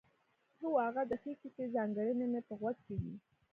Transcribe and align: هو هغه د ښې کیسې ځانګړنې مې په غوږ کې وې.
هو 0.61 0.69
هغه 0.85 1.03
د 1.07 1.13
ښې 1.21 1.33
کیسې 1.41 1.63
ځانګړنې 1.75 2.25
مې 2.31 2.41
په 2.47 2.53
غوږ 2.59 2.77
کې 2.85 2.95
وې. 3.01 3.15